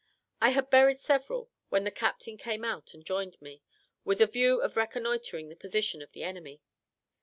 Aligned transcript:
I 0.41 0.49
had 0.49 0.71
buried 0.71 0.97
several, 0.99 1.51
when 1.69 1.83
the 1.83 1.91
captain 1.91 2.35
came 2.35 2.65
out 2.65 2.95
and 2.95 3.05
joined 3.05 3.39
me, 3.39 3.61
with 4.03 4.19
a 4.19 4.25
view 4.25 4.59
of 4.59 4.75
reconnoitring 4.75 5.49
the 5.49 5.55
position 5.55 6.01
of 6.01 6.11
the 6.11 6.23
enemy. 6.23 6.59